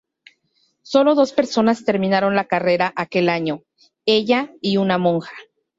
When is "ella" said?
4.07-4.49